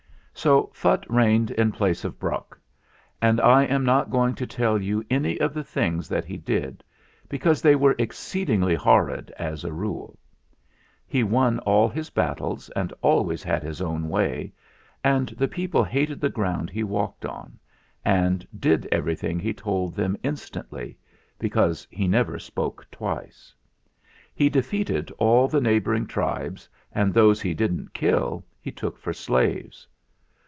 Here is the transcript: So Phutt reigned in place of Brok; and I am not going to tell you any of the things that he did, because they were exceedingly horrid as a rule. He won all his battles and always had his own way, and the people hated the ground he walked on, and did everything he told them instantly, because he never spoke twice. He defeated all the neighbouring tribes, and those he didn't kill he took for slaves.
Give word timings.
So 0.33 0.71
Phutt 0.73 1.03
reigned 1.07 1.51
in 1.51 1.71
place 1.71 2.03
of 2.03 2.17
Brok; 2.17 2.59
and 3.21 3.39
I 3.41 3.63
am 3.65 3.85
not 3.85 4.09
going 4.09 4.33
to 4.35 4.47
tell 4.47 4.81
you 4.81 5.03
any 5.07 5.39
of 5.39 5.53
the 5.53 5.63
things 5.63 6.09
that 6.09 6.25
he 6.25 6.35
did, 6.35 6.83
because 7.29 7.61
they 7.61 7.75
were 7.75 7.93
exceedingly 7.99 8.73
horrid 8.73 9.31
as 9.37 9.63
a 9.63 9.71
rule. 9.73 10.17
He 11.05 11.23
won 11.23 11.59
all 11.59 11.87
his 11.87 12.09
battles 12.09 12.69
and 12.69 12.91
always 13.03 13.43
had 13.43 13.61
his 13.61 13.81
own 13.83 14.09
way, 14.09 14.51
and 15.03 15.27
the 15.37 15.47
people 15.49 15.83
hated 15.83 16.19
the 16.19 16.29
ground 16.29 16.71
he 16.71 16.83
walked 16.83 17.23
on, 17.25 17.59
and 18.03 18.47
did 18.57 18.87
everything 18.91 19.37
he 19.37 19.53
told 19.53 19.93
them 19.95 20.17
instantly, 20.23 20.97
because 21.37 21.85
he 21.91 22.07
never 22.07 22.39
spoke 22.39 22.87
twice. 22.89 23.53
He 24.33 24.49
defeated 24.49 25.11
all 25.19 25.47
the 25.47 25.61
neighbouring 25.61 26.07
tribes, 26.07 26.67
and 26.91 27.13
those 27.13 27.41
he 27.41 27.53
didn't 27.53 27.93
kill 27.93 28.43
he 28.59 28.71
took 28.71 28.97
for 28.97 29.13
slaves. 29.13 29.87